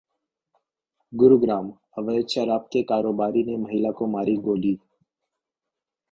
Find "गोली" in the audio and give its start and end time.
4.39-4.73